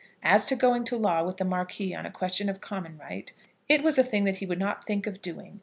[0.23, 3.31] As to going to law with the Marquis on a question of Common right,
[3.69, 5.59] it was a thing that he would not think of doing.